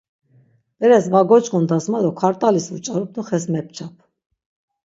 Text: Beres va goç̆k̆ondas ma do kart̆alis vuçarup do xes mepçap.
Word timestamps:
Beres 0.79 1.05
va 1.15 1.21
goç̆k̆ondas 1.29 1.85
ma 1.91 1.99
do 2.03 2.11
kart̆alis 2.19 2.67
vuçarup 2.73 3.09
do 3.15 3.21
xes 3.27 3.45
mepçap. 3.53 3.95